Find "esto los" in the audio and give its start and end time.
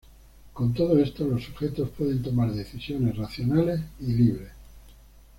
0.99-1.43